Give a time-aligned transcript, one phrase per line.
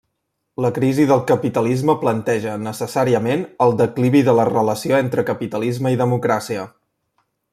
[0.63, 6.67] La crisi del capitalisme planteja necessàriament el declivi de la relació entre capitalisme i democràcia.